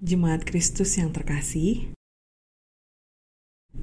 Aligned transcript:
Jemaat 0.00 0.48
Kristus 0.48 0.96
yang 0.96 1.12
terkasih, 1.12 1.92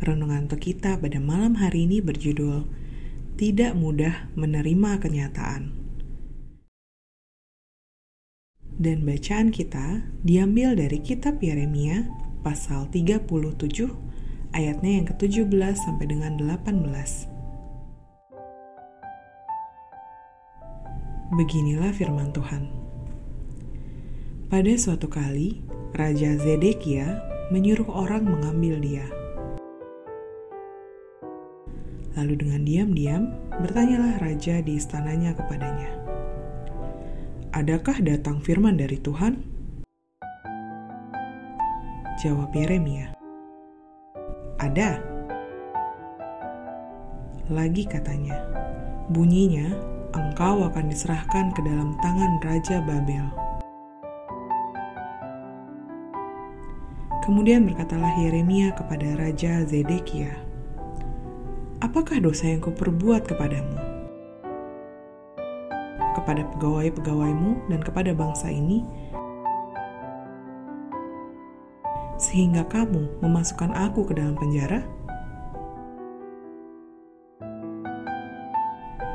renungan 0.02 0.50
untuk 0.50 0.66
kita 0.66 0.98
pada 0.98 1.22
malam 1.22 1.54
hari 1.62 1.86
ini 1.86 2.02
berjudul 2.02 2.66
Tidak 3.38 3.78
Mudah 3.78 4.26
Menerima 4.34 4.98
Kenyataan. 4.98 5.78
Dan 8.82 9.06
bacaan 9.06 9.54
kita 9.54 10.10
diambil 10.26 10.74
dari 10.74 11.06
kitab 11.06 11.38
Yeremia 11.38 12.10
pasal 12.42 12.90
37 12.90 13.30
ayatnya 14.58 14.92
yang 14.98 15.06
ke-17 15.14 15.54
sampai 15.78 16.06
dengan 16.10 16.34
18. 16.42 17.30
Beginilah 21.38 21.94
firman 21.94 22.34
Tuhan. 22.34 22.88
Pada 24.50 24.74
suatu 24.80 25.12
kali, 25.12 25.67
Raja 25.96 26.36
Zedekia 26.36 27.24
menyuruh 27.48 27.88
orang 27.88 28.28
mengambil 28.28 28.76
dia. 28.84 29.08
Lalu 32.20 32.34
dengan 32.44 32.62
diam-diam 32.68 33.24
bertanyalah 33.64 34.20
raja 34.20 34.60
di 34.60 34.76
istananya 34.76 35.32
kepadanya, 35.38 35.88
"Adakah 37.56 38.04
datang 38.04 38.44
firman 38.44 38.76
dari 38.76 39.00
Tuhan?" 39.00 39.40
Jawab 42.20 42.52
Yeremia, 42.52 43.16
"Ada." 44.60 45.00
Lagi 47.48 47.88
katanya, 47.88 48.36
bunyinya, 49.08 49.72
engkau 50.12 50.68
akan 50.68 50.92
diserahkan 50.92 51.56
ke 51.56 51.64
dalam 51.64 51.96
tangan 52.04 52.44
Raja 52.44 52.84
Babel. 52.84 53.47
Kemudian 57.28 57.68
berkatalah 57.68 58.24
Yeremia 58.24 58.72
kepada 58.72 59.20
Raja 59.20 59.68
Zedekia, 59.68 60.32
Apakah 61.84 62.24
dosa 62.24 62.48
yang 62.48 62.64
kuperbuat 62.64 63.28
kepadamu? 63.28 63.76
Kepada 66.16 66.48
pegawai-pegawaimu 66.56 67.68
dan 67.68 67.84
kepada 67.84 68.16
bangsa 68.16 68.48
ini, 68.48 68.88
sehingga 72.16 72.64
kamu 72.64 73.20
memasukkan 73.20 73.76
aku 73.76 74.08
ke 74.08 74.16
dalam 74.16 74.40
penjara? 74.40 74.88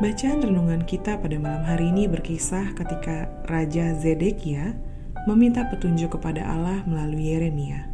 Bacaan 0.05 0.45
renungan 0.45 0.85
kita 0.85 1.17
pada 1.17 1.41
malam 1.41 1.65
hari 1.65 1.89
ini 1.89 2.13
berkisah 2.13 2.77
ketika 2.77 3.33
Raja 3.49 3.97
Zedekia 3.97 4.77
meminta 5.25 5.65
petunjuk 5.65 6.21
kepada 6.21 6.45
Allah 6.45 6.85
melalui 6.85 7.33
Yeremia 7.33 7.92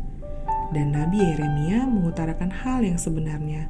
dan 0.72 0.92
Nabi 0.92 1.24
Yeremia 1.24 1.88
mengutarakan 1.88 2.52
hal 2.52 2.84
yang 2.84 3.00
sebenarnya 3.00 3.69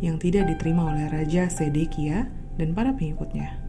yang 0.00 0.16
tidak 0.16 0.48
diterima 0.50 0.90
oleh 0.90 1.06
Raja 1.12 1.46
Sedekia 1.46 2.26
dan 2.56 2.72
para 2.72 2.90
pengikutnya. 2.96 3.60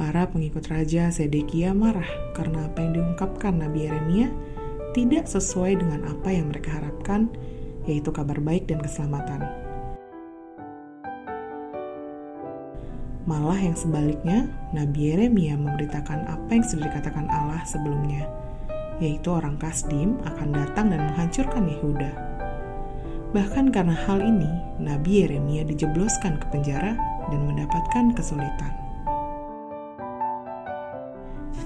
Para 0.00 0.24
pengikut 0.32 0.64
Raja 0.70 1.12
Sedekia 1.12 1.76
marah 1.76 2.08
karena 2.32 2.70
apa 2.70 2.80
yang 2.80 2.92
diungkapkan 2.96 3.60
Nabi 3.60 3.84
Yeremia 3.84 4.32
tidak 4.96 5.28
sesuai 5.28 5.76
dengan 5.84 6.08
apa 6.08 6.32
yang 6.32 6.48
mereka 6.48 6.80
harapkan, 6.80 7.28
yaitu 7.84 8.08
kabar 8.08 8.40
baik 8.40 8.64
dan 8.64 8.80
keselamatan. 8.80 9.44
Malah 13.28 13.60
yang 13.60 13.76
sebaliknya, 13.78 14.50
Nabi 14.74 15.12
Yeremia 15.12 15.54
memberitakan 15.54 16.26
apa 16.26 16.50
yang 16.50 16.64
sudah 16.64 16.88
dikatakan 16.88 17.28
Allah 17.28 17.60
sebelumnya– 17.68 18.24
yaitu 19.00 19.32
orang 19.32 19.56
Kasdim, 19.56 20.20
akan 20.28 20.52
datang 20.52 20.92
dan 20.92 21.08
menghancurkan 21.10 21.66
Yehuda. 21.66 22.12
Bahkan 23.32 23.72
karena 23.72 23.96
hal 23.96 24.20
ini, 24.20 24.50
Nabi 24.76 25.24
Yeremia 25.24 25.64
dijebloskan 25.64 26.38
ke 26.38 26.46
penjara 26.52 26.94
dan 27.30 27.40
mendapatkan 27.48 28.12
kesulitan. 28.12 28.72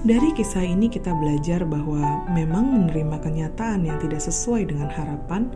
Dari 0.05 0.29
kisah 0.37 0.61
ini 0.61 0.85
kita 0.85 1.17
belajar 1.17 1.65
bahwa 1.65 2.29
memang 2.29 2.69
menerima 2.69 3.17
kenyataan 3.25 3.89
yang 3.89 3.97
tidak 3.97 4.21
sesuai 4.21 4.69
dengan 4.69 4.85
harapan 4.85 5.49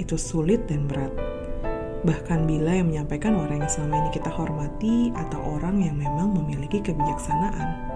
itu 0.00 0.16
sulit 0.16 0.64
dan 0.64 0.88
berat. 0.88 1.12
Bahkan 2.00 2.48
bila 2.48 2.72
yang 2.72 2.88
menyampaikan 2.88 3.36
orang 3.36 3.60
yang 3.60 3.68
selama 3.68 4.00
ini 4.00 4.10
kita 4.16 4.32
hormati 4.32 5.12
atau 5.12 5.44
orang 5.44 5.84
yang 5.84 6.00
memang 6.00 6.32
memiliki 6.32 6.80
kebijaksanaan. 6.80 7.91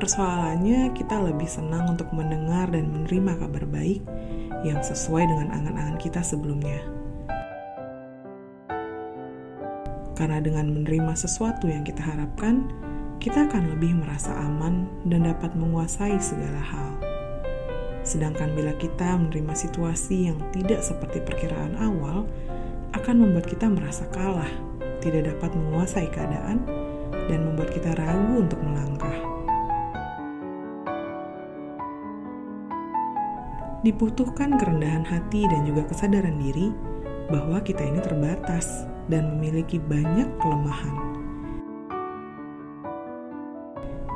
Persoalannya, 0.00 0.96
kita 0.96 1.20
lebih 1.20 1.44
senang 1.44 1.92
untuk 1.92 2.08
mendengar 2.16 2.72
dan 2.72 2.88
menerima 2.88 3.36
kabar 3.36 3.68
baik 3.68 4.00
yang 4.64 4.80
sesuai 4.80 5.28
dengan 5.28 5.52
angan-angan 5.52 6.00
kita 6.00 6.24
sebelumnya. 6.24 6.80
Karena 10.16 10.40
dengan 10.40 10.72
menerima 10.72 11.12
sesuatu 11.12 11.68
yang 11.68 11.84
kita 11.84 12.00
harapkan, 12.00 12.72
kita 13.20 13.44
akan 13.44 13.76
lebih 13.76 14.00
merasa 14.00 14.32
aman 14.40 14.88
dan 15.04 15.28
dapat 15.28 15.52
menguasai 15.52 16.16
segala 16.16 16.64
hal. 16.64 16.96
Sedangkan 18.00 18.56
bila 18.56 18.72
kita 18.80 19.20
menerima 19.20 19.52
situasi 19.52 20.32
yang 20.32 20.40
tidak 20.56 20.80
seperti 20.80 21.20
perkiraan 21.20 21.76
awal, 21.76 22.24
akan 22.96 23.16
membuat 23.20 23.52
kita 23.52 23.68
merasa 23.68 24.08
kalah, 24.16 24.48
tidak 25.04 25.36
dapat 25.36 25.52
menguasai 25.52 26.08
keadaan, 26.08 26.64
dan 27.28 27.52
membuat 27.52 27.68
kita 27.76 27.92
ragu 28.00 28.48
untuk 28.48 28.60
melangkah. 28.64 29.39
Dibutuhkan 33.80 34.60
kerendahan 34.60 35.08
hati 35.08 35.48
dan 35.48 35.64
juga 35.64 35.88
kesadaran 35.88 36.36
diri 36.36 36.68
bahwa 37.32 37.62
kita 37.64 37.80
ini 37.80 38.00
terbatas 38.04 38.84
dan 39.08 39.38
memiliki 39.38 39.80
banyak 39.80 40.28
kelemahan. 40.42 40.96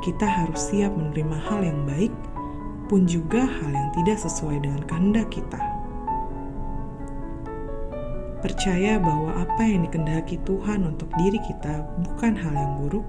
Kita 0.05 0.27
harus 0.29 0.69
siap 0.69 0.93
menerima 0.93 1.37
hal 1.49 1.65
yang 1.65 1.81
baik, 1.89 2.13
pun 2.85 3.09
juga 3.09 3.49
hal 3.49 3.71
yang 3.73 3.89
tidak 3.97 4.21
sesuai 4.21 4.61
dengan 4.61 4.81
kehendak 4.85 5.27
kita. 5.33 5.57
Percaya 8.45 9.01
bahwa 9.01 9.41
apa 9.41 9.65
yang 9.65 9.89
dikendaki 9.89 10.37
Tuhan 10.45 10.85
untuk 10.85 11.09
diri 11.17 11.41
kita 11.41 11.81
bukan 12.05 12.37
hal 12.37 12.53
yang 12.53 12.77
buruk. 12.77 13.07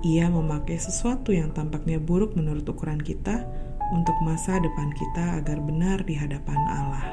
Ia 0.00 0.32
memakai 0.32 0.80
sesuatu 0.80 1.36
yang 1.36 1.52
tampaknya 1.52 2.00
buruk 2.00 2.32
menurut 2.32 2.64
ukuran 2.64 3.04
kita 3.04 3.44
untuk 3.90 4.14
masa 4.22 4.58
depan 4.62 4.90
kita 4.94 5.42
agar 5.42 5.58
benar 5.58 6.02
di 6.06 6.14
hadapan 6.14 6.60
Allah. 6.70 7.06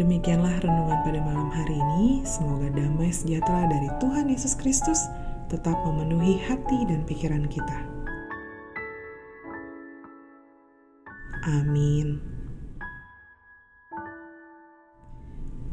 Demikianlah 0.00 0.64
renungan 0.64 1.00
pada 1.04 1.20
malam 1.20 1.52
hari 1.52 1.76
ini. 1.76 2.24
Semoga 2.24 2.72
damai 2.72 3.12
sejahtera 3.12 3.68
dari 3.68 3.88
Tuhan 4.00 4.32
Yesus 4.32 4.56
Kristus 4.56 4.96
tetap 5.52 5.76
memenuhi 5.84 6.40
hati 6.46 6.88
dan 6.88 7.04
pikiran 7.04 7.44
kita. 7.50 7.78
Amin. 11.52 12.20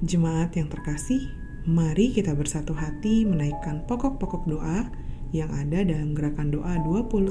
Jemaat 0.03 0.55
yang 0.59 0.67
terkasih, 0.67 1.23
mari 1.67 2.11
kita 2.11 2.31
bersatu 2.35 2.71
hati 2.75 3.23
menaikkan 3.27 3.83
pokok-pokok 3.87 4.43
doa 4.47 4.87
yang 5.35 5.51
ada 5.51 5.83
dalam 5.83 6.15
gerakan 6.15 6.51
doa 6.53 6.79
21 6.83 7.27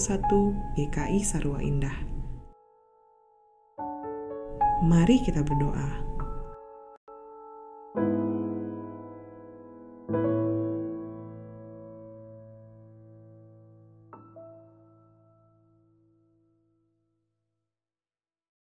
GKI 0.76 1.20
Sarwa 1.24 1.60
Indah. 1.60 1.96
Mari 4.84 5.25
kita 5.25 5.40
berdoa. 5.40 6.06